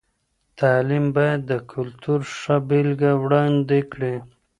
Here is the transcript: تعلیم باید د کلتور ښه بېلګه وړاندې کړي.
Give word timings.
تعلیم 0.59 1.05
باید 1.15 1.39
د 1.51 1.53
کلتور 1.71 2.19
ښه 2.37 2.55
بېلګه 2.67 3.11
وړاندې 3.23 3.79
کړي. 3.91 4.15